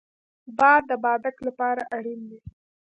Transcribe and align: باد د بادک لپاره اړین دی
باد 0.57 0.81
د 0.89 0.91
بادک 1.03 1.37
لپاره 1.47 1.81
اړین 1.95 2.21
دی 2.29 2.39